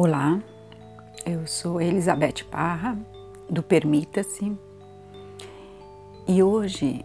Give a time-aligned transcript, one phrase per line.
[0.00, 0.40] Olá,
[1.26, 2.96] eu sou Elizabeth Parra,
[3.50, 4.56] do Permita-se,
[6.28, 7.04] e hoje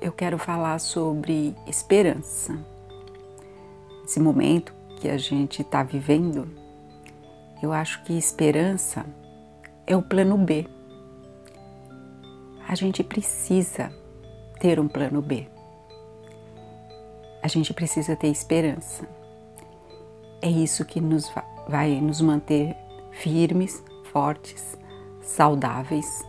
[0.00, 2.56] eu quero falar sobre esperança.
[4.04, 6.48] Esse momento que a gente está vivendo,
[7.60, 9.04] eu acho que esperança
[9.84, 10.68] é o plano B.
[12.68, 13.92] A gente precisa
[14.60, 15.48] ter um plano B.
[17.42, 19.08] A gente precisa ter esperança.
[20.40, 21.28] É isso que nos
[22.02, 22.76] nos manter
[23.10, 23.82] firmes,
[24.12, 24.76] fortes,
[25.20, 26.22] saudáveis,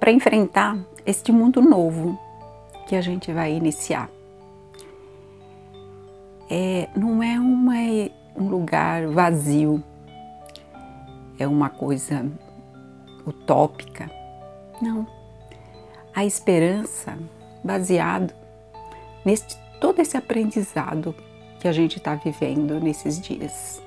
[0.00, 2.18] para enfrentar este mundo novo
[2.86, 4.08] que a gente vai iniciar.
[6.50, 7.74] É, não é uma,
[8.36, 9.82] um lugar vazio,
[11.38, 12.24] é uma coisa
[13.26, 14.10] utópica.
[14.80, 15.06] Não.
[16.14, 17.18] A esperança
[17.62, 18.32] baseado
[19.24, 21.14] neste todo esse aprendizado
[21.60, 23.82] que a gente está vivendo nesses dias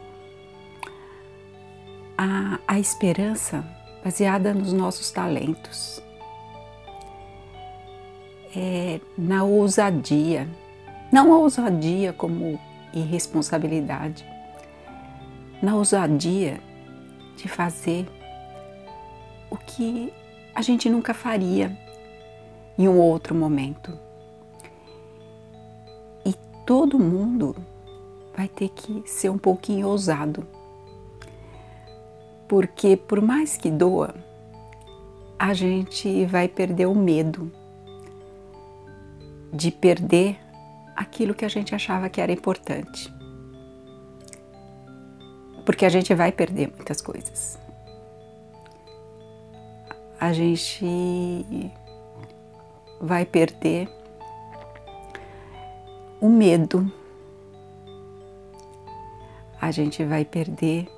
[2.23, 3.65] a, a esperança
[4.03, 5.99] baseada nos nossos talentos,
[8.55, 10.47] é, na ousadia,
[11.11, 12.59] não a ousadia como
[12.93, 14.23] irresponsabilidade,
[15.63, 16.61] na ousadia
[17.37, 18.07] de fazer
[19.49, 20.13] o que
[20.53, 21.75] a gente nunca faria
[22.77, 23.97] em um outro momento.
[26.23, 26.35] E
[26.67, 27.55] todo mundo
[28.37, 30.45] vai ter que ser um pouquinho ousado
[32.51, 34.13] porque por mais que doa,
[35.39, 37.49] a gente vai perder o medo
[39.53, 40.37] de perder
[40.93, 43.09] aquilo que a gente achava que era importante.
[45.65, 47.57] Porque a gente vai perder muitas coisas.
[50.19, 51.71] A gente
[52.99, 53.87] vai perder
[56.19, 56.91] o medo.
[59.61, 60.89] A gente vai perder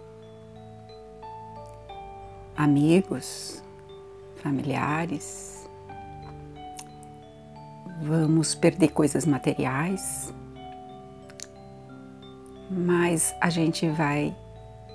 [2.64, 3.62] amigos,
[4.38, 5.70] familiares,
[8.02, 10.34] vamos perder coisas materiais,
[12.72, 14.34] mas a gente vai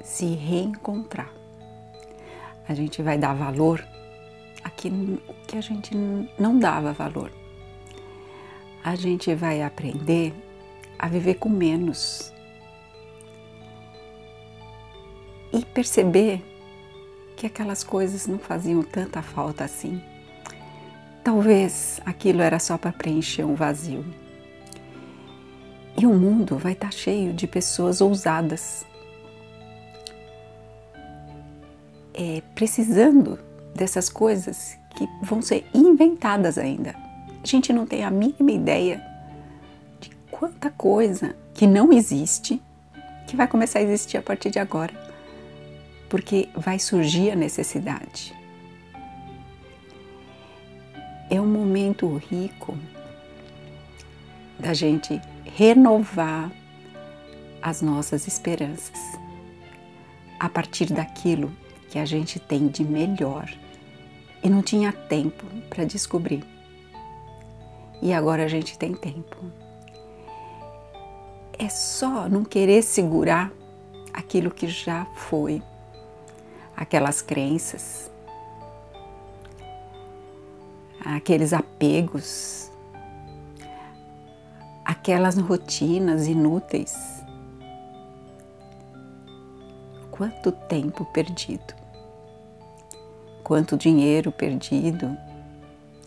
[0.02, 1.30] se reencontrar.
[2.66, 3.86] A gente vai dar valor
[4.64, 5.94] àquilo que a gente
[6.38, 7.30] não dava valor.
[8.82, 10.32] A gente vai aprender
[10.98, 12.32] a viver com menos
[15.52, 16.42] e perceber
[17.38, 20.02] que aquelas coisas não faziam tanta falta assim.
[21.22, 24.04] Talvez aquilo era só para preencher um vazio.
[25.96, 28.84] E o mundo vai estar tá cheio de pessoas ousadas,
[32.12, 33.38] é, precisando
[33.72, 36.96] dessas coisas que vão ser inventadas ainda.
[37.40, 39.00] A gente não tem a mínima ideia
[40.00, 42.60] de quanta coisa que não existe
[43.28, 45.07] que vai começar a existir a partir de agora
[46.08, 48.34] porque vai surgir a necessidade.
[51.30, 52.76] É um momento rico
[54.58, 56.50] da gente renovar
[57.60, 58.98] as nossas esperanças
[60.40, 61.52] a partir daquilo
[61.90, 63.50] que a gente tem de melhor
[64.42, 66.44] e não tinha tempo para descobrir.
[68.00, 69.36] E agora a gente tem tempo.
[71.58, 73.52] É só não querer segurar
[74.12, 75.60] aquilo que já foi
[76.78, 78.08] aquelas crenças,
[81.04, 82.70] aqueles apegos,
[84.84, 86.96] aquelas rotinas inúteis.
[90.12, 91.74] Quanto tempo perdido,
[93.42, 95.16] quanto dinheiro perdido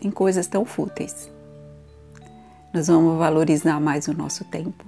[0.02, 1.30] em coisas tão fúteis.
[2.72, 4.84] Nós vamos valorizar mais o nosso tempo,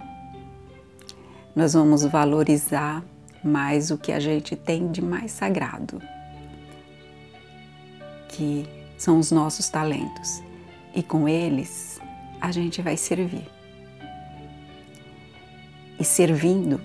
[1.55, 3.03] nós vamos valorizar
[3.45, 6.01] mais o que a gente tem de mais sagrado,
[8.29, 8.67] que
[8.97, 10.43] são os nossos talentos,
[10.95, 12.01] e com eles
[12.41, 13.47] a gente vai servir.
[16.01, 16.81] E servindo,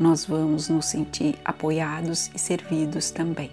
[0.00, 3.50] nós vamos nos sentir apoiados e servidos também.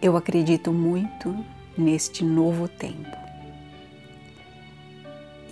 [0.00, 1.44] Eu acredito muito
[1.76, 3.16] neste novo tempo.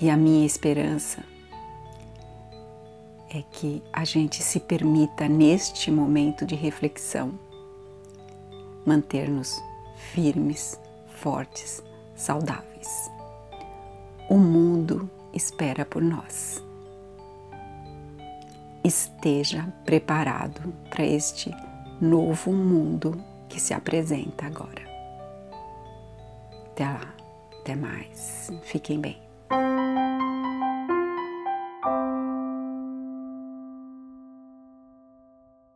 [0.01, 1.36] E a minha esperança
[3.37, 7.39] é que a gente se permita, neste momento de reflexão,
[8.85, 9.61] manter-nos
[10.13, 11.83] firmes, fortes,
[12.15, 13.11] saudáveis.
[14.29, 16.63] O mundo espera por nós.
[18.83, 21.51] Esteja preparado para este
[22.01, 24.87] novo mundo que se apresenta agora.
[26.71, 27.15] Até lá,
[27.61, 28.51] até mais.
[28.63, 29.21] Fiquem bem.